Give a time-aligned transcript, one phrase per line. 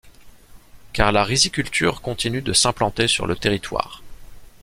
[0.93, 4.01] Car la riziculture continue de s'implanter sur le territoire.